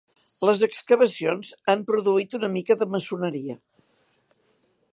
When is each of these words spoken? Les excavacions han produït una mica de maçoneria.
Les 0.47 0.61
excavacions 0.67 1.51
han 1.73 1.83
produït 1.91 2.33
una 2.39 2.49
mica 2.55 2.79
de 2.79 2.87
maçoneria. 2.95 3.59